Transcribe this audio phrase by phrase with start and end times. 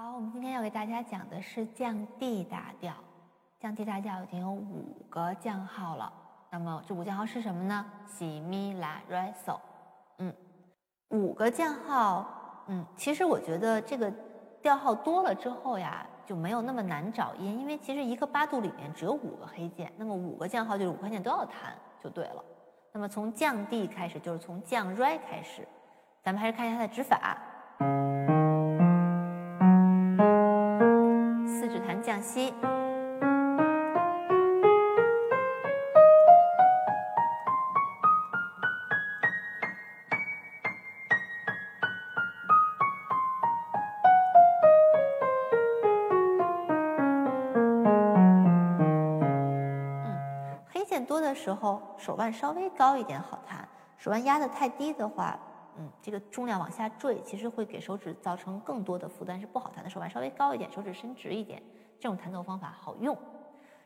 [0.00, 2.94] 好，我们今天要给大家讲的是降 D 大调。
[3.58, 6.12] 降 D 大调已经有五个降号了。
[6.50, 7.84] 那么这五降号是什么呢？
[8.06, 9.58] 西、咪、拉、瑞、嗦。
[10.18, 10.32] 嗯，
[11.08, 12.64] 五个降号。
[12.68, 14.08] 嗯，其实我觉得这个
[14.62, 22.44] 调号多了之后呀，就没有那么难找音，因为其实一个八度里面只有五个黑键，那么五个降号就是五块键都要弹就对了。
[22.92, 25.66] 那么从降 D 开始，就是从降瑞开始。
[26.22, 27.36] 咱们还是看一下它的指法。
[32.18, 32.24] 嗯，
[50.68, 53.68] 黑键多的时候，手腕稍微高一点好弹。
[53.96, 55.38] 手腕压的太低的话。
[55.80, 59.88] 嗯，这个重量往下坠，其实会给手指造成更多的负担，是不好弹的。
[59.88, 61.62] 手腕稍微高一点，手指伸直一点，
[62.00, 63.16] 这种弹奏方法好用。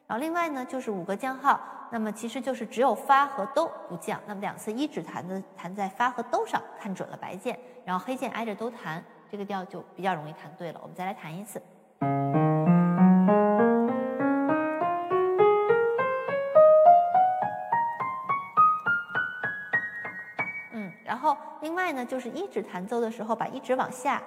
[0.07, 1.59] 然后另外呢，就是五个降号，
[1.91, 10.81] 那么其实就是只有发和哆不降，那么两次一指弹的弹在发和哆上，看准了白键，然后黑键挨着都弹，这个调就比较容易弹对了。
[10.83, 11.63] 我们再来弹一次。
[21.05, 24.21] 然后，另外呢，就是一指弹奏的时候，把一指往下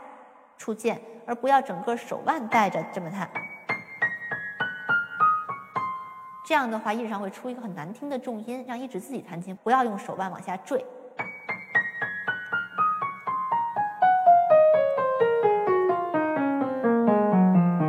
[0.57, 3.29] 触键，而不要整个手腕带着这么弹。
[6.47, 10.85] 这样的话，一指上会出一个很难听的重音，让一指自己弹琴，不要用手腕往下坠。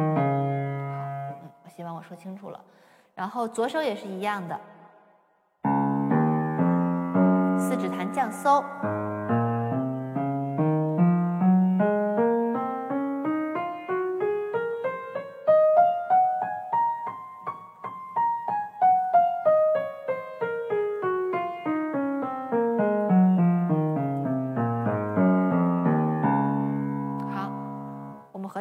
[0.09, 2.59] 嗯，我希望我说清楚了。
[3.15, 4.59] 然后左手也是一样的。
[7.59, 8.65] 四指弹降搜，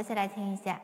[0.05, 0.79] 起来听一下。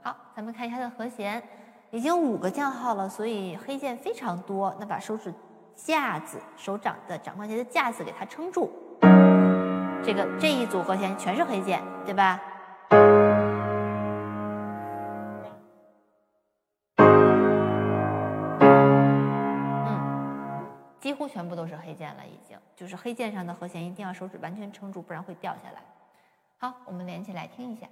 [0.00, 1.42] 好，咱们看一下它的和弦，
[1.90, 4.72] 已经五个降号了，所以黑键非常多。
[4.78, 5.34] 那把手指
[5.74, 8.70] 架子、手掌的掌关节的架子给它撑住，
[10.02, 12.40] 这个这一组和弦全是黑键，对吧？
[19.86, 20.66] 嗯，
[21.00, 25.80] 几乎全部都是黑键了，已经就是黑键上的和弦一定要手指完全撑住，不然会掉下来。
[26.58, 27.86] 好，我们连起来听一下。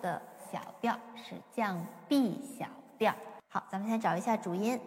[0.00, 0.20] 的
[0.50, 2.66] 小调是降 B 小
[2.96, 3.14] 调。
[3.48, 4.78] 好，咱们先找一下主音，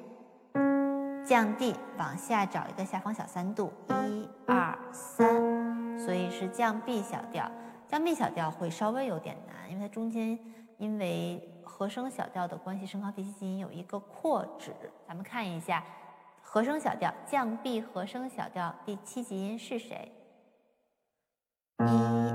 [1.26, 7.50] 降 D 往下找一个下方小三度，一二三，所以是降 B 小调。
[7.88, 10.38] 降 B 小调会稍微有点难，因为它中间
[10.78, 14.72] 因为和声小调的关系，升高第七级音有一个扩指。
[15.08, 15.84] 咱们看一下
[16.42, 20.12] 和声小调降 B 和声小调第七级音是谁？
[21.80, 21.84] 一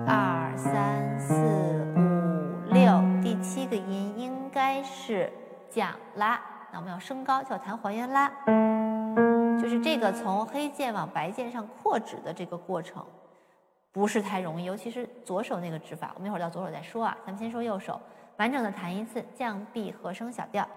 [0.06, 1.34] 二三四，
[3.46, 5.32] 七个音应该是
[5.70, 6.40] 降拉。
[6.72, 8.28] 那我们要升高，就要弹还原拉，
[9.62, 13.06] 就是这个从黑键往白键上扩指的这个过程，
[13.92, 16.10] 不是太容易，尤其是左手那个指法。
[16.16, 18.00] 我们一会儿到左手再说啊，咱们先说右手，
[18.36, 20.68] 完整的弹一次降 B 和声小调，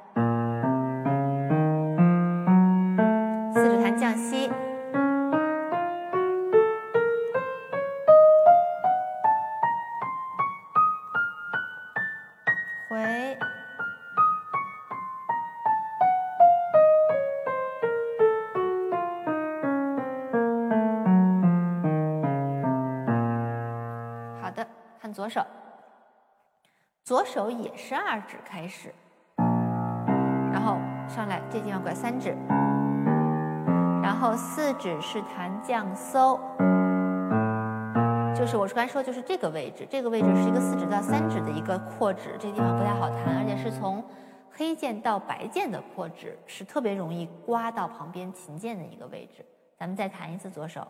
[27.09, 28.93] 左手也是二指开始，
[30.53, 30.77] 然后
[31.07, 32.37] 上来这地方拐三指，
[34.03, 36.39] 然后四指是弹降搜。
[38.35, 44.05] 就是我刚才说，就是这个位置，这个位置是一个四指到三指的一个扩指，这地方不太好弹，而且是从
[44.51, 49.43] 黑键到白键的扩指，是特别容易刮到旁边琴键的一个位置。
[49.79, 50.87] 咱们再弹一次左手。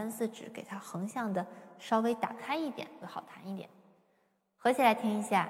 [0.00, 1.46] 三四指给它横向的
[1.78, 3.68] 稍微打开一点，会好弹一点。
[4.56, 5.46] 合起来听一下。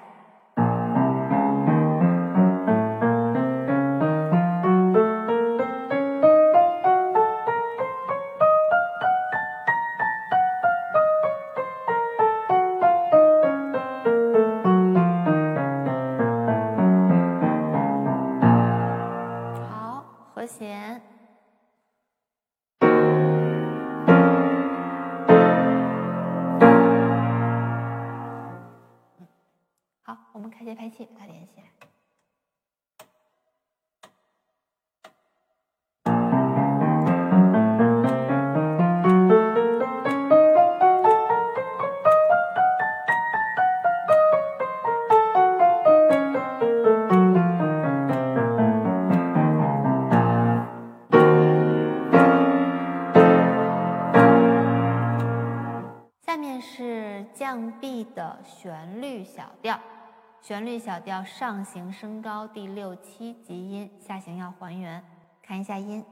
[30.61, 31.65] 开节拍器，把它连起来。
[56.21, 59.81] 下面是降 B 的旋律小调。
[60.43, 65.03] 旋律小调上行升高第六七级音，下行要还原。
[65.47, 66.03] 看一下音，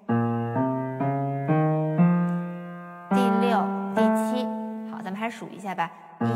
[3.08, 3.64] 第六、
[3.94, 4.44] 第七。
[4.90, 5.90] 好，咱们还是数一下吧。
[6.20, 6.26] 一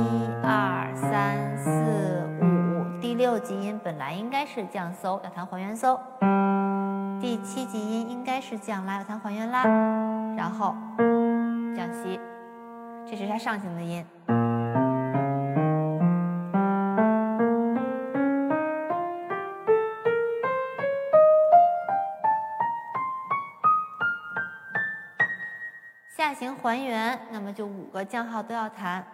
[0.42, 1.70] 二三四
[2.40, 6.00] 五，第六级音本来应该是降搜，要弹还原搜。
[7.20, 9.64] 第七级音应该是降拉，要弹还原拉。
[10.34, 10.74] 然后
[11.76, 12.18] 降西，
[13.06, 14.02] 这是它上行的音。
[26.22, 29.04] 下行还原，那么就五个降号都要弹。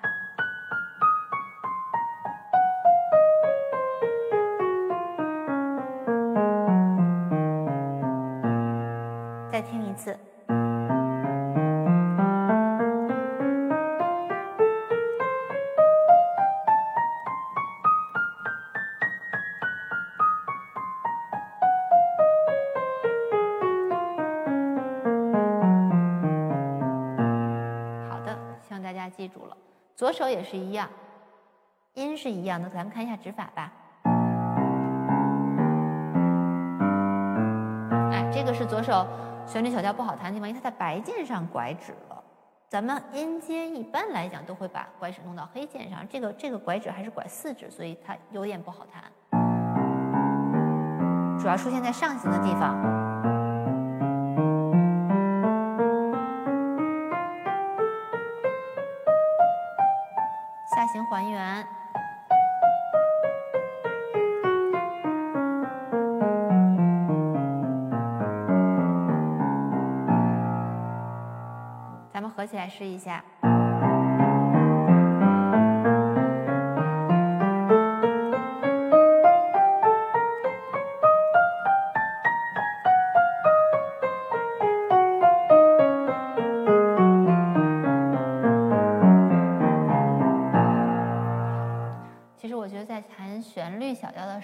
[28.89, 29.57] 大家记住了，
[29.95, 30.89] 左手也是一样，
[31.93, 33.71] 音是一样的，咱们看一下指法吧。
[38.11, 39.07] 哎，这个是左手
[39.47, 42.25] 旋律小调不好弹的地方，因为它在白键上拐指了。
[42.71, 49.05] 咱们音阶一般来讲都会把拐指弄到黑键上，这个这个拐指还是拐四指，所以它有点不好弹。
[51.39, 53.08] 主要出现在上行的地方。
[61.11, 61.67] 还原，
[72.13, 73.25] 咱们合起来试一下。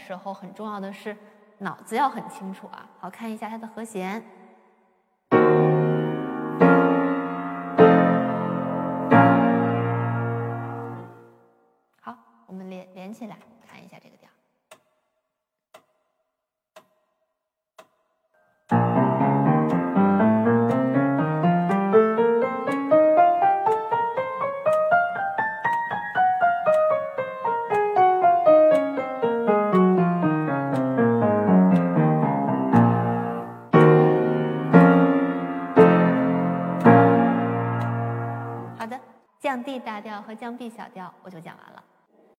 [0.05, 1.17] 时候，很重要的是
[1.59, 2.87] 脑子要很清楚啊。
[2.99, 4.23] 好看一下它的和弦。
[39.85, 41.85] 大调和降 B 小调，我就讲完了。